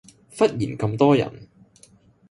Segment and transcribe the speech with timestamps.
[0.35, 1.47] 忽然咁多人